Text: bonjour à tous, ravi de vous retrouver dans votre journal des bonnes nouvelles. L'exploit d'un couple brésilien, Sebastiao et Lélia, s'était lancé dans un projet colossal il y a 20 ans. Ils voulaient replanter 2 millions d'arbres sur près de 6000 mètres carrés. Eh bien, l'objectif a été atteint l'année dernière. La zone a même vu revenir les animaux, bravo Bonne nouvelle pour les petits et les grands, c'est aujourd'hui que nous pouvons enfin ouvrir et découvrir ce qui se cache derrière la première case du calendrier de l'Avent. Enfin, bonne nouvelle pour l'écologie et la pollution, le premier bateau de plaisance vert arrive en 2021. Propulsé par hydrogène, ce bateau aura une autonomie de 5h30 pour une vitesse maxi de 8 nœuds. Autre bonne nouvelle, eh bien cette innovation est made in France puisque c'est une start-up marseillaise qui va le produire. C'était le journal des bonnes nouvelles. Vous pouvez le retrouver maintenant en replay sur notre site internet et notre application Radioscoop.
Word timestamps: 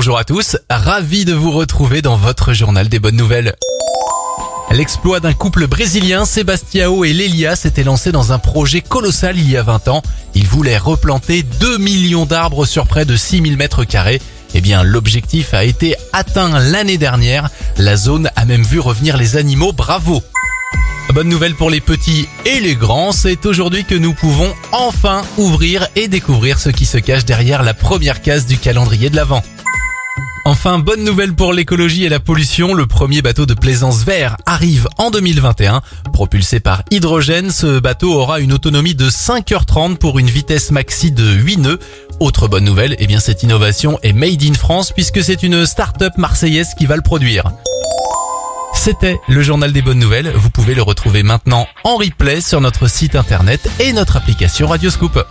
bonjour 0.00 0.16
à 0.16 0.24
tous, 0.24 0.56
ravi 0.70 1.26
de 1.26 1.34
vous 1.34 1.50
retrouver 1.50 2.00
dans 2.00 2.16
votre 2.16 2.54
journal 2.54 2.88
des 2.88 2.98
bonnes 2.98 3.18
nouvelles. 3.18 3.54
L'exploit 4.70 5.20
d'un 5.20 5.34
couple 5.34 5.66
brésilien, 5.66 6.24
Sebastiao 6.24 7.04
et 7.04 7.12
Lélia, 7.12 7.54
s'était 7.54 7.84
lancé 7.84 8.10
dans 8.10 8.32
un 8.32 8.38
projet 8.38 8.80
colossal 8.80 9.36
il 9.36 9.50
y 9.50 9.58
a 9.58 9.62
20 9.62 9.88
ans. 9.88 10.02
Ils 10.34 10.46
voulaient 10.46 10.78
replanter 10.78 11.42
2 11.42 11.76
millions 11.76 12.24
d'arbres 12.24 12.64
sur 12.64 12.86
près 12.86 13.04
de 13.04 13.14
6000 13.14 13.58
mètres 13.58 13.84
carrés. 13.84 14.22
Eh 14.54 14.62
bien, 14.62 14.84
l'objectif 14.84 15.52
a 15.52 15.64
été 15.64 15.96
atteint 16.14 16.58
l'année 16.58 16.96
dernière. 16.96 17.50
La 17.76 17.98
zone 17.98 18.30
a 18.36 18.46
même 18.46 18.64
vu 18.64 18.80
revenir 18.80 19.18
les 19.18 19.36
animaux, 19.36 19.74
bravo 19.74 20.22
Bonne 21.12 21.28
nouvelle 21.28 21.56
pour 21.56 21.68
les 21.68 21.82
petits 21.82 22.26
et 22.46 22.60
les 22.60 22.74
grands, 22.74 23.12
c'est 23.12 23.44
aujourd'hui 23.44 23.84
que 23.84 23.96
nous 23.96 24.14
pouvons 24.14 24.54
enfin 24.72 25.24
ouvrir 25.36 25.88
et 25.94 26.08
découvrir 26.08 26.58
ce 26.58 26.70
qui 26.70 26.86
se 26.86 26.96
cache 26.96 27.26
derrière 27.26 27.62
la 27.62 27.74
première 27.74 28.22
case 28.22 28.46
du 28.46 28.56
calendrier 28.56 29.10
de 29.10 29.16
l'Avent. 29.16 29.42
Enfin, 30.46 30.78
bonne 30.78 31.04
nouvelle 31.04 31.34
pour 31.34 31.52
l'écologie 31.52 32.06
et 32.06 32.08
la 32.08 32.18
pollution, 32.18 32.72
le 32.72 32.86
premier 32.86 33.20
bateau 33.20 33.44
de 33.44 33.52
plaisance 33.52 34.04
vert 34.04 34.36
arrive 34.46 34.88
en 34.96 35.10
2021. 35.10 35.82
Propulsé 36.14 36.60
par 36.60 36.82
hydrogène, 36.90 37.50
ce 37.50 37.78
bateau 37.78 38.14
aura 38.14 38.40
une 38.40 38.54
autonomie 38.54 38.94
de 38.94 39.10
5h30 39.10 39.96
pour 39.96 40.18
une 40.18 40.30
vitesse 40.30 40.70
maxi 40.70 41.12
de 41.12 41.30
8 41.30 41.58
nœuds. 41.58 41.78
Autre 42.20 42.48
bonne 42.48 42.64
nouvelle, 42.64 42.96
eh 42.98 43.06
bien 43.06 43.20
cette 43.20 43.42
innovation 43.42 43.98
est 44.02 44.14
made 44.14 44.42
in 44.42 44.54
France 44.54 44.92
puisque 44.92 45.22
c'est 45.22 45.42
une 45.42 45.66
start-up 45.66 46.14
marseillaise 46.16 46.74
qui 46.76 46.86
va 46.86 46.96
le 46.96 47.02
produire. 47.02 47.44
C'était 48.72 49.20
le 49.28 49.42
journal 49.42 49.72
des 49.72 49.82
bonnes 49.82 49.98
nouvelles. 49.98 50.32
Vous 50.34 50.48
pouvez 50.48 50.74
le 50.74 50.82
retrouver 50.82 51.22
maintenant 51.22 51.68
en 51.84 51.96
replay 51.96 52.40
sur 52.40 52.62
notre 52.62 52.88
site 52.88 53.14
internet 53.14 53.68
et 53.78 53.92
notre 53.92 54.16
application 54.16 54.68
Radioscoop. 54.68 55.22